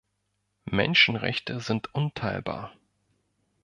Menschenrechte 0.65 1.59
sind 1.59 1.93
unteilbar. 1.93 2.73